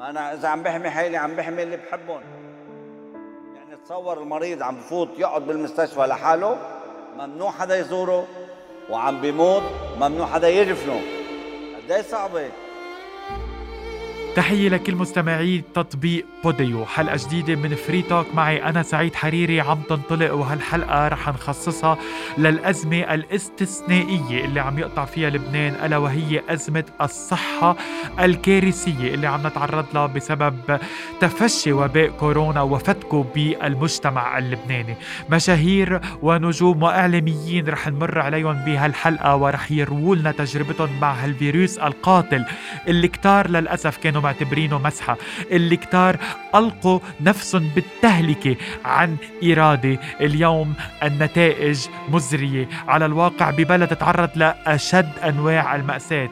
[0.00, 2.20] ما أنا إذا عم بحمي حالي عم بحمي اللي بحبهم.
[3.54, 6.56] يعني تصور المريض عم بفوت يقعد بالمستشفى لحاله
[7.16, 8.26] ممنوع حدا يزوره
[8.90, 9.62] وعم بيموت
[10.00, 11.00] ممنوع حدا يدفنه
[11.76, 12.50] قد صعبة؟
[14.40, 16.84] تحية لكل مستمعي تطبيق بوديو.
[16.86, 21.98] حلقة جديدة من Free Talk معي أنا سعيد حريري عم تنطلق وهالحلقة رح نخصصها
[22.38, 27.76] للأزمة الاستثنائية اللي عم يقطع فيها لبنان ألا وهي أزمة الصحة
[28.20, 30.78] الكارثية اللي عم نتعرض لها بسبب
[31.20, 34.94] تفشي وباء كورونا وفتكه بالمجتمع اللبناني.
[35.30, 42.44] مشاهير ونجوم وإعلاميين رح نمر عليهم بهالحلقة ورح يرووا لنا تجربتهم مع هالفيروس القاتل
[42.88, 45.16] اللي كتار للأسف كانوا معتبرينه مسحة
[45.50, 46.16] اللي كتار
[46.54, 56.30] ألقوا نفسهم بالتهلكة عن إرادة اليوم النتائج مزرية على الواقع ببلد تعرض لأشد أنواع المأساة.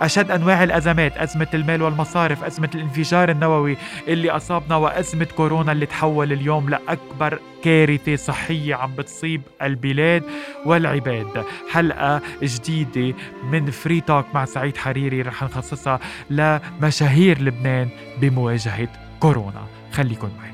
[0.00, 3.76] أشد أنواع الأزمات أزمة المال والمصارف أزمة الانفجار النووي
[4.08, 10.22] اللي أصابنا وأزمة كورونا اللي تحول اليوم لأكبر كارثة صحية عم بتصيب البلاد
[10.66, 11.44] والعباد.
[11.70, 13.16] حلقة جديدة
[13.52, 17.88] من فري توك مع سعيد حريري رح نخصصها لمشاهير لبنان
[18.20, 18.88] بمواجهة
[19.20, 19.66] كورونا.
[19.92, 20.51] خليكن معي.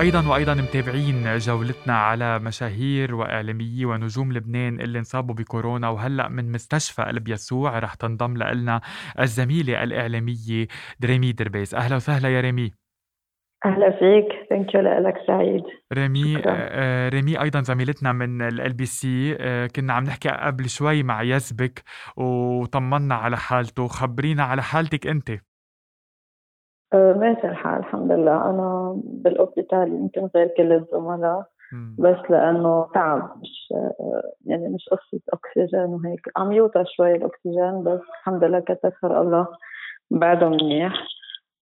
[0.00, 7.02] أيضا وأيضا متابعين جولتنا على مشاهير وإعلاميي ونجوم لبنان اللي انصابوا بكورونا وهلأ من مستشفى
[7.02, 8.80] قلب يسوع رح تنضم لنا
[9.20, 10.66] الزميلة الإعلامية
[11.04, 11.74] ريمي دربيس.
[11.74, 12.72] أهلا وسهلا يا ريمي.
[13.64, 14.48] أهلا فيك.
[14.50, 15.62] thank you لك سعيد.
[15.92, 21.82] ريمي آه ريمي أيضا زميلتنا من LBC آه كنا عم نحكي قبل شوي مع يزبك
[22.16, 23.86] وطمنا على حالته.
[23.88, 25.30] خبرينا على حالتك أنت.
[25.30, 25.49] آه،
[26.94, 28.50] ماشي الحال الحمد لله.
[28.50, 31.44] أنا بالأوبيتال يمكن غير كل الزملاء
[31.98, 33.74] بس لأنه تعب مش
[34.46, 36.20] يعني مش قصة أكسجين وهيك.
[36.36, 39.46] عم يوطى شوي الأكسجين بس الحمد لله كتر الله
[40.10, 40.92] بعده منيح.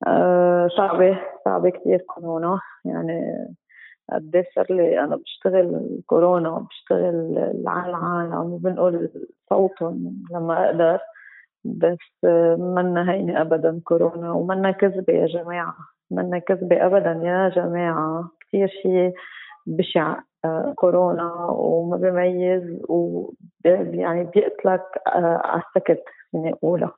[0.06, 2.60] أه صعبة صعبة كتير كورونا.
[2.84, 3.46] يعني
[4.12, 7.34] قد صار لي أنا بشتغل كورونا وبشتغل
[7.66, 9.10] على العالم وبنقول
[9.50, 11.00] صوتهم لما أقدر.
[11.64, 12.24] بس
[12.58, 15.76] منا هينة أبدا كورونا ومنا كذبة يا جماعة.
[16.10, 18.30] منا كذبة أبدا يا جماعة.
[18.40, 19.12] كثير شيء
[19.66, 26.92] بشع آه، كورونا وما بيميز ويعني بيقتلك آه، على السكت من أقولها.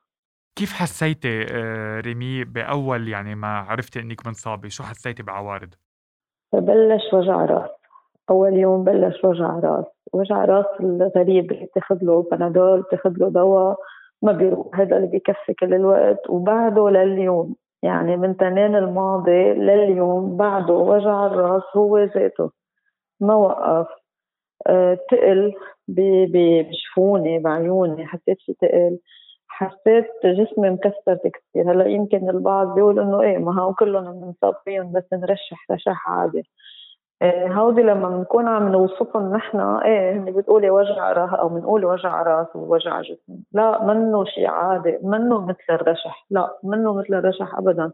[0.55, 5.73] كيف حسيتي آه، ريمي بأول يعني ما عرفتي إنك منصابة شو حسيتي بعوارض؟
[6.53, 7.69] بلش وجع راس.
[8.29, 9.85] أول يوم بلش وجع راس.
[10.13, 13.77] وجع راس الغريب تاخذ له بنادول تاخذ له دواء
[14.21, 20.73] ما بيروح هذا اللي بيكفي كل الوقت وبعده لليوم يعني من تنين الماضي لليوم بعده
[20.73, 22.51] وجع الرأس هو ذاته.
[23.19, 23.87] ما وقف.
[24.67, 25.53] أه تقل
[25.87, 28.99] بشفوني بعيوني حسيت في تقل.
[29.47, 34.91] حسيت جسمي مكسر كثير هلأ يمكن البعض بيقول إنه إيه ما هو كلنا بنصاب فيهم
[34.91, 36.43] بس نرشح رشح عادي.
[37.23, 42.55] هودي لما بنكون عم نوصفهم نحن إيه هن بتقولي وجع راس أو بنقول وجع راس
[42.55, 43.43] ووجع جسم.
[43.53, 46.25] لا منه شيء عادي منه مثل الرشح.
[46.31, 47.91] لا منه مثل الرشح ابدا.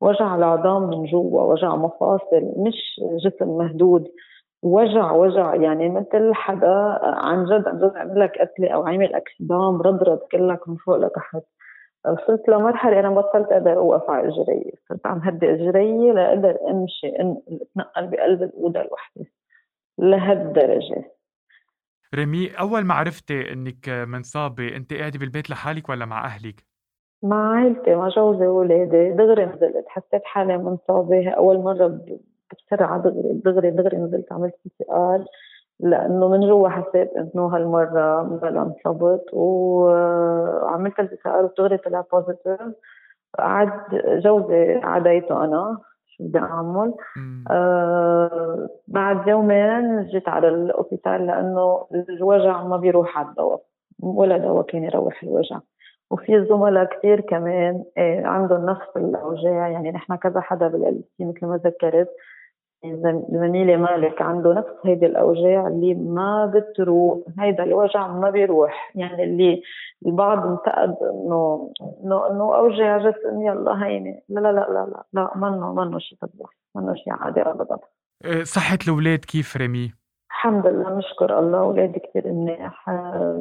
[0.00, 4.08] وجع العظام من جوا وجع مفاصل مش جسم مهدود.
[4.62, 9.82] وجع وجع يعني مثل حدا عن جد عن جد عمل لك قتله أو عمل اكسدام
[9.82, 11.42] رضرض كلك من فوق لتحت.
[12.06, 18.06] وصلت لمرحلة أنا بطلت أقدر أوقف على إجري صرت عم هدي إجري لأقدر أمشي أتنقل
[18.06, 19.32] بقلب الأوضة لوحدي
[19.98, 21.18] لهالدرجة
[22.14, 26.64] ريمي أول ما عرفتي إنك منصابة أنت قاعدة بالبيت لحالك ولا مع أهلك؟
[27.22, 29.10] مع عائلتي مع جوزي وولادي.
[29.10, 29.84] دغري نزلت.
[29.88, 31.30] حسيت حالي منصابة.
[31.30, 32.00] أول مرة
[32.66, 34.32] بسرعة دغري دغري دغري نزلت.
[34.32, 35.24] عملت CR
[35.80, 42.60] لأنه من جوا حسيت إنه هالمرة بلا انصبت وعملت البي ودغري طلع positive
[43.38, 43.70] قعد
[44.06, 46.94] جوزي عديته أنا شو بدي أعمل؟
[47.50, 53.60] آه بعد يومين جيت على الأوبيتال لأنه الوجع ما بيروح على الدواء
[54.02, 55.58] ولا دواء كان يروح الوجع.
[56.10, 61.56] وفي زملاء كثير كمان إيه عندهم نفس الاوجاع يعني نحن كذا حدا بالال مثل ما
[61.56, 62.08] ذكرت.
[63.32, 68.92] زميلي مالك عنده نفس هيدي الأوجاع اللي ما بتروح هيدا الوجع ما بيروح.
[68.94, 69.62] يعني اللي
[70.06, 71.72] البعض انتقد إنه
[72.04, 76.18] إنه إنه اوجاع جسم يلا هيني لا لا لا لا لا, لا منه منه شيء
[76.18, 77.78] طبيعي منه شيء عادي ابدا.
[78.24, 79.92] إيه، صحة الأولاد كيف ريمي؟
[80.30, 82.88] الحمد لله نشكر الله أولادي كثير منيح.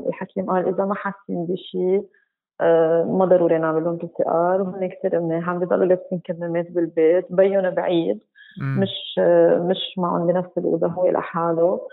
[0.07, 2.05] الحكيم قال إذا ما حاسين بشيء
[2.61, 7.69] آه، ما ضروري نعمل لهم PCR وهن كثير منيح عم بيضلوا لابسين كمامات بالبيت بينوا
[7.69, 8.19] بعيد.
[8.61, 9.19] مش
[9.69, 11.87] مش معهم بنفس الأوضة هو لحاله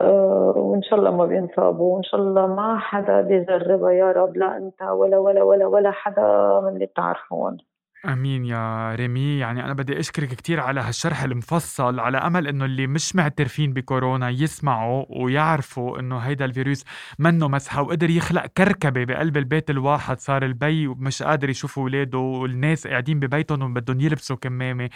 [0.00, 4.36] آه، وإن شاء الله ما بينصابوا وإن شاء الله ما حدا بيجربها يا رب.
[4.36, 6.22] لا أنت ولا ولا ولا ولا حدا
[6.60, 7.56] من اللي بتعرفون
[8.04, 9.38] آمين يا ريمي.
[9.38, 14.30] يعني أنا بدي أشكرك كثير على هالشرح المفصل على أمل إنه اللي مش معترفين بكورونا
[14.30, 16.84] يسمعوا ويعرفوا إنه هيدا الفيروس
[17.18, 20.18] منه مسحة وقدر يخلق كركبة بقلب البيت الواحد.
[20.20, 24.90] صار البي ومش قادر يشوف اولاده والناس قاعدين ببيتهم وبدهم يلبسوا كمامة.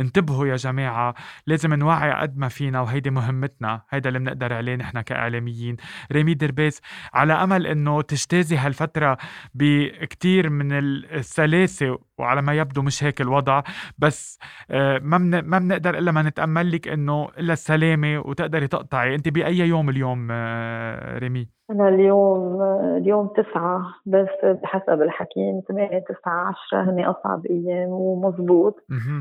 [0.00, 1.14] انتبهوا يا جماعة
[1.46, 3.82] لازم نوعي قد ما فينا وهيدي مهمتنا.
[3.90, 5.76] هيدا اللي بنقدر عليه نحن كإعلاميين.
[6.12, 6.80] ريمي دربيس
[7.14, 9.18] على أمل إنه تجتازي هالفترة
[9.54, 13.62] بكثير من السلاسة وعلى ما يبدو مش هيك الوضع
[13.98, 14.38] بس
[14.70, 19.14] آه، ما من ما بنقدر إلا ما نتأمل لك إنه إلا السلامة وتقدري تقطعي.
[19.14, 22.62] أنت بأي يوم اليوم آه، ريمي؟ أنا اليوم
[22.96, 24.28] اليوم تسعة بس
[24.62, 28.74] بحسب الحكيم ثمانية تسعة عشرة هني أصعب أيام ومزبوط.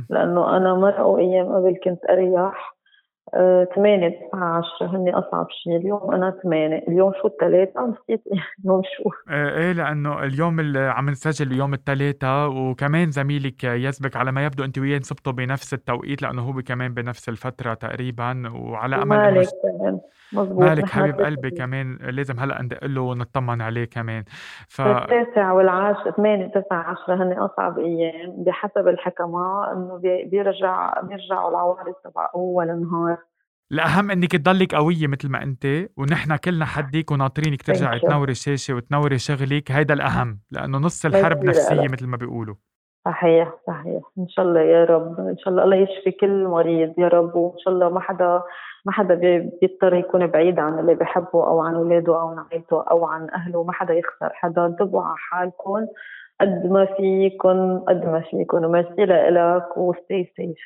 [0.09, 2.75] لأنه أنا مرة وأيام قبل كنت أريح.
[3.75, 8.23] ثمانية تسعة عشرة هني أصعب شيء اليوم أنا ثمانية اليوم شو الثلاثة نسيت
[8.65, 9.09] اليوم شو.
[9.29, 14.63] آه، إيه لأنه اليوم اللي عم نسجل اليوم الثلاثة وكمان زميلك يسبق على ما يبدو
[14.63, 19.47] أنت وياه انصبتوا بنفس التوقيت لأنه هو كمان بنفس الفترة تقريبا وعلى أمل مالك
[20.43, 24.23] مالك حبيب قلبي كمان لازم هلأ ندق له ونطمن عليه كمان.
[24.67, 31.93] ف التاسع والعاشر ثمانية تسعة عشرة هن أصعب أيام بحسب الحكماء إنه بيرجع بيرجعوا العوارض
[32.03, 33.17] تبع أول نهار
[33.71, 35.67] الأهم إنك تضلك قوية مثل ما أنت
[35.97, 41.87] ونحن كلنا حديك وناطرينك ترجعي تنوري الشاشة وتنوري شغلك هيدا الأهم لأنه نص الحرب نفسية
[41.87, 42.55] مثل ما بيقولوا.
[43.05, 44.01] صحيح صحيح.
[44.17, 45.19] إن شاء الله يا رب.
[45.19, 47.35] إن شاء الله الله يشفي كل مريض يا رب.
[47.35, 48.41] وإن شاء الله ما حدا
[48.85, 53.05] ما حدا بيضطر يكون بعيد عن اللي بحبه أو عن أولاده أو عن عائلته أو
[53.05, 53.63] عن أهله.
[53.63, 54.29] ما حدا يخسر.
[54.33, 55.85] حدا انتبهوا على حالكم
[56.41, 58.65] قد ما فيكم قد ما فيكم.
[58.65, 60.57] وميرسي لك وستي سيف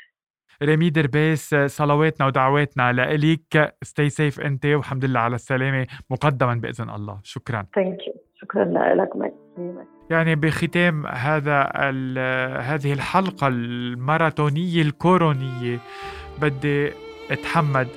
[0.64, 4.66] ريمي دربيس صلواتنا ودعواتنا لإلك stay safe أنت.
[4.66, 5.88] والحمد لله على السلامة.
[6.10, 7.20] مقدما بإذن الله.
[7.24, 7.66] شكرا.
[7.76, 8.64] thank you شكرا
[8.96, 9.99] لك ميرسي.
[10.10, 11.62] يعني بختام هذا
[12.62, 15.80] هذه الحلقة الماراثونية الكورونية.
[16.42, 16.92] بدي
[17.32, 17.88] أتحمد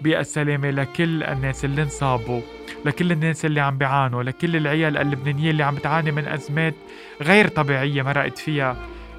[0.00, 2.40] بالسلامة لكل الناس اللي انصابوا
[2.84, 6.74] لكل الناس اللي عم بيعانوا لكل العيال اللبنانية اللي عم بتعاني من أزمات
[7.22, 8.76] غير طبيعية مرقت فيها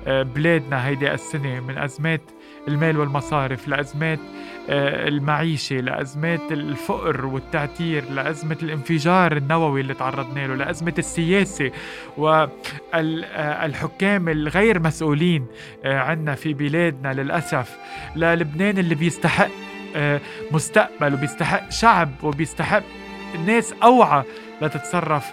[0.07, 2.21] آه، بلادنا هيدي السنة من أزمات
[2.67, 4.19] المال والمصارف لأزمات
[4.71, 11.71] المعيشة لأزمات الفقر والتعتير لأزمة الانفجار النووي اللي تعرضنا له لأزمة السياسة
[12.17, 15.45] والحكام آه، الغير مسؤولين
[15.85, 17.77] عنا في بلادنا للأسف.
[18.15, 19.49] للبنان اللي بيستحق
[20.51, 22.83] مستقبل وبيستحق شعب وبيستحق
[23.45, 24.23] ناس أوعى
[24.61, 25.25] لتتصرف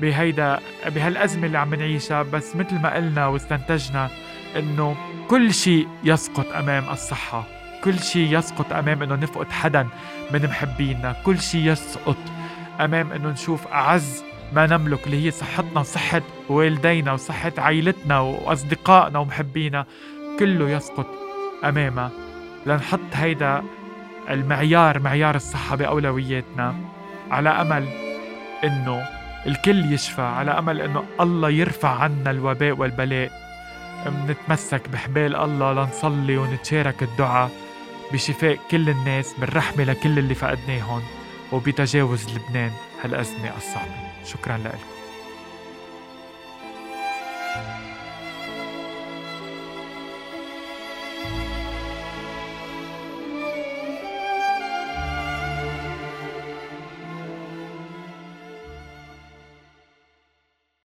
[0.00, 2.22] بهيدا بهالأزمة اللي عم نعيشها.
[2.22, 4.10] بس مثل ما قلنا واستنتجنا
[4.56, 4.96] إنه
[5.28, 7.59] كل شيء يسقط أمام الصحة.
[7.84, 9.88] كل شيء يسقط أمام إنه نفقد حدا
[10.30, 12.16] من محبينا كل شيء يسقط
[12.80, 14.22] أمام إنه نشوف أعز
[14.52, 19.86] ما نملك اللي هي صحتنا وصحة والدينا وصحة عائلتنا وأصدقائنا ومحبينا
[20.38, 21.06] كله يسقط
[21.64, 22.10] أمامها
[22.66, 23.62] لنحط هيدا
[24.30, 26.74] المعيار معيار الصحة بأولوياتنا
[27.30, 27.88] على أمل
[28.64, 29.06] إنه
[29.46, 33.30] الكل يشفى على أمل إنه الله يرفع عنا الوباء والبلاء.
[34.06, 37.50] منتمسك بحبال الله لنصلي ونتشارك الدعاء.
[38.12, 41.02] بشفاء كل الناس بالرحمة لكل اللي فقدناهم
[41.52, 42.72] وبتجاوز لبنان
[43.04, 44.10] هالأزمة الصعبة.
[44.24, 45.00] شكرا لكم.